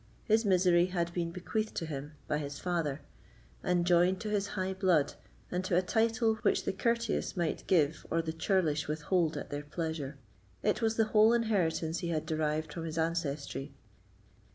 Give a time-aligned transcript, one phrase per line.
[0.23, 3.01] His misery had been bequeathed to him by his father,
[3.61, 5.13] and, joined to his high blood,
[5.51, 9.61] and to a title which the courteous might give or the churlish withhold at their
[9.61, 10.17] pleasure,
[10.63, 13.75] it was the whole inheritance he had derived from his ancestry.